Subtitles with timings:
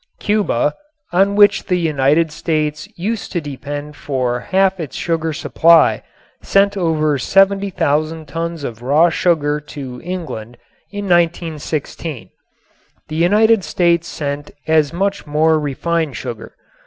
[0.19, 0.73] Cuba,
[1.13, 6.01] on which the United States used to depend for half its sugar supply,
[6.41, 10.57] sent over 700,000 tons of raw sugar to England
[10.91, 12.31] in 1916.
[13.09, 16.55] The United States sent as much more refined sugar.